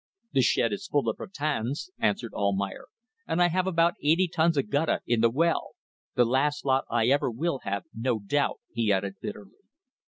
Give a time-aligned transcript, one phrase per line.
[0.31, 2.87] "The shed is full of rattans," answered Almayer,
[3.27, 5.73] "and I have about eighty tons of guttah in the well.
[6.15, 9.51] The last lot I ever will have, no doubt," he added, bitterly.